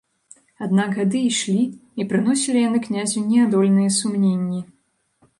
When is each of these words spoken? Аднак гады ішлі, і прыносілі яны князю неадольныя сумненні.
Аднак 0.67 0.89
гады 0.99 1.19
ішлі, 1.25 1.57
і 2.03 2.07
прыносілі 2.13 2.63
яны 2.69 2.79
князю 2.87 3.19
неадольныя 3.33 3.93
сумненні. 3.99 4.63